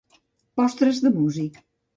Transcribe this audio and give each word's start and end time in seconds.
Postres 0.61 1.03
de 1.05 1.15
músic. 1.21 1.65